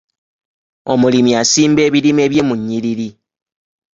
Omulimi 0.93 1.31
asimba 1.41 1.81
ebirime 1.87 2.23
bye 2.31 2.41
mu 2.47 2.53
nnyiriri. 2.59 3.09